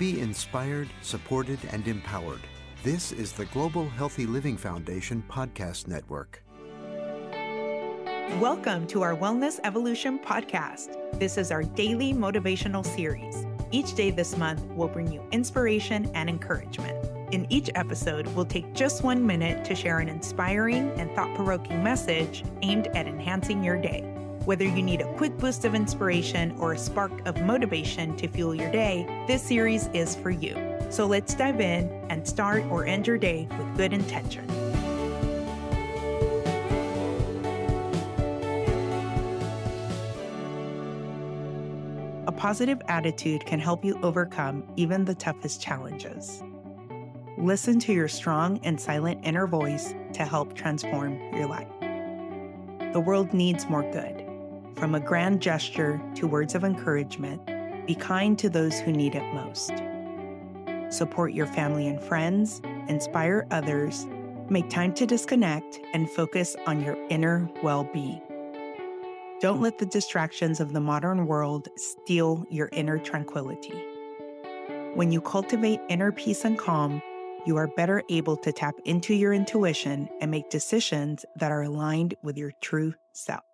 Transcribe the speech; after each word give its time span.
Be 0.00 0.18
inspired, 0.18 0.88
supported, 1.02 1.58
and 1.72 1.86
empowered. 1.86 2.40
This 2.82 3.12
is 3.12 3.32
the 3.34 3.44
Global 3.44 3.86
Healthy 3.86 4.24
Living 4.24 4.56
Foundation 4.56 5.22
podcast 5.28 5.88
network. 5.88 6.42
Welcome 8.40 8.86
to 8.86 9.02
our 9.02 9.14
Wellness 9.14 9.60
Evolution 9.62 10.18
podcast. 10.18 10.96
This 11.18 11.36
is 11.36 11.50
our 11.52 11.64
daily 11.64 12.14
motivational 12.14 12.82
series. 12.82 13.44
Each 13.72 13.94
day 13.94 14.10
this 14.10 14.38
month 14.38 14.64
will 14.68 14.88
bring 14.88 15.12
you 15.12 15.22
inspiration 15.32 16.10
and 16.14 16.30
encouragement. 16.30 16.96
In 17.34 17.46
each 17.52 17.68
episode, 17.74 18.26
we'll 18.28 18.46
take 18.46 18.72
just 18.72 19.04
one 19.04 19.26
minute 19.26 19.66
to 19.66 19.74
share 19.74 19.98
an 19.98 20.08
inspiring 20.08 20.92
and 20.92 21.10
thought 21.14 21.34
provoking 21.36 21.82
message 21.84 22.42
aimed 22.62 22.86
at 22.96 23.06
enhancing 23.06 23.62
your 23.62 23.76
day. 23.76 24.09
Whether 24.46 24.64
you 24.64 24.82
need 24.82 25.02
a 25.02 25.14
quick 25.16 25.36
boost 25.36 25.66
of 25.66 25.74
inspiration 25.74 26.56
or 26.58 26.72
a 26.72 26.78
spark 26.78 27.26
of 27.26 27.42
motivation 27.42 28.16
to 28.16 28.26
fuel 28.26 28.54
your 28.54 28.72
day, 28.72 29.06
this 29.26 29.42
series 29.42 29.88
is 29.88 30.16
for 30.16 30.30
you. 30.30 30.56
So 30.88 31.06
let's 31.06 31.34
dive 31.34 31.60
in 31.60 31.90
and 32.08 32.26
start 32.26 32.64
or 32.64 32.86
end 32.86 33.06
your 33.06 33.18
day 33.18 33.46
with 33.50 33.76
good 33.76 33.92
intention. 33.92 34.48
A 42.26 42.32
positive 42.32 42.80
attitude 42.88 43.44
can 43.44 43.60
help 43.60 43.84
you 43.84 44.00
overcome 44.02 44.64
even 44.76 45.04
the 45.04 45.14
toughest 45.14 45.60
challenges. 45.60 46.42
Listen 47.36 47.78
to 47.80 47.92
your 47.92 48.08
strong 48.08 48.58
and 48.64 48.80
silent 48.80 49.20
inner 49.22 49.46
voice 49.46 49.94
to 50.14 50.24
help 50.24 50.54
transform 50.54 51.18
your 51.34 51.46
life. 51.46 51.68
The 52.94 53.00
world 53.00 53.34
needs 53.34 53.68
more 53.68 53.88
good. 53.92 54.29
From 54.76 54.94
a 54.94 55.00
grand 55.00 55.42
gesture 55.42 56.00
to 56.14 56.26
words 56.26 56.54
of 56.54 56.64
encouragement, 56.64 57.40
be 57.86 57.94
kind 57.94 58.38
to 58.38 58.48
those 58.48 58.78
who 58.78 58.92
need 58.92 59.14
it 59.14 59.34
most. 59.34 59.72
Support 60.90 61.32
your 61.32 61.46
family 61.46 61.86
and 61.86 62.00
friends, 62.00 62.62
inspire 62.88 63.46
others, 63.50 64.06
make 64.48 64.68
time 64.68 64.92
to 64.94 65.06
disconnect, 65.06 65.80
and 65.92 66.10
focus 66.10 66.56
on 66.66 66.82
your 66.82 66.96
inner 67.08 67.48
well 67.62 67.84
being. 67.84 68.20
Don't 69.40 69.62
let 69.62 69.78
the 69.78 69.86
distractions 69.86 70.60
of 70.60 70.72
the 70.72 70.80
modern 70.80 71.26
world 71.26 71.68
steal 71.76 72.44
your 72.50 72.68
inner 72.72 72.98
tranquility. 72.98 73.72
When 74.94 75.12
you 75.12 75.20
cultivate 75.20 75.80
inner 75.88 76.12
peace 76.12 76.44
and 76.44 76.58
calm, 76.58 77.00
you 77.46 77.56
are 77.56 77.68
better 77.68 78.02
able 78.10 78.36
to 78.36 78.52
tap 78.52 78.74
into 78.84 79.14
your 79.14 79.32
intuition 79.32 80.08
and 80.20 80.30
make 80.30 80.50
decisions 80.50 81.24
that 81.36 81.52
are 81.52 81.62
aligned 81.62 82.14
with 82.22 82.36
your 82.36 82.52
true 82.60 82.94
self. 83.12 83.49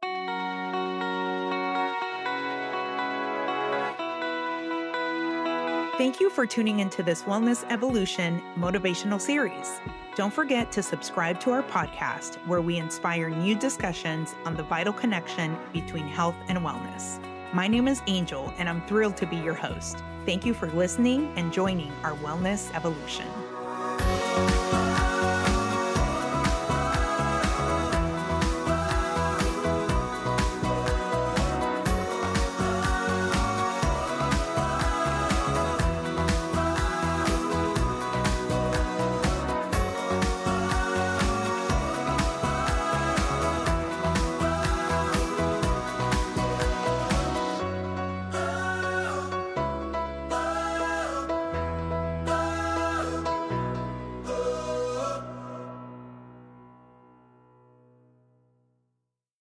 Thank 5.96 6.20
you 6.20 6.28
for 6.28 6.44
tuning 6.44 6.80
into 6.80 7.02
this 7.02 7.22
Wellness 7.22 7.64
Evolution 7.70 8.42
motivational 8.54 9.18
series. 9.18 9.80
Don't 10.14 10.32
forget 10.32 10.70
to 10.72 10.82
subscribe 10.82 11.40
to 11.40 11.52
our 11.52 11.62
podcast 11.62 12.34
where 12.46 12.60
we 12.60 12.76
inspire 12.76 13.30
new 13.30 13.54
discussions 13.54 14.34
on 14.44 14.54
the 14.56 14.62
vital 14.62 14.92
connection 14.92 15.56
between 15.72 16.06
health 16.06 16.34
and 16.48 16.58
wellness. 16.58 17.18
My 17.54 17.66
name 17.66 17.88
is 17.88 18.02
Angel, 18.08 18.52
and 18.58 18.68
I'm 18.68 18.86
thrilled 18.86 19.16
to 19.16 19.26
be 19.26 19.36
your 19.36 19.54
host. 19.54 20.02
Thank 20.26 20.44
you 20.44 20.52
for 20.52 20.70
listening 20.72 21.32
and 21.34 21.50
joining 21.50 21.92
our 22.02 22.12
Wellness 22.16 22.74
Evolution. 22.74 23.26